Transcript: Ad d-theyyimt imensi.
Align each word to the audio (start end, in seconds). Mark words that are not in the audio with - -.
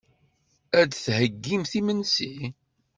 Ad 0.79 0.87
d-theyyimt 0.89 1.73
imensi. 1.79 2.35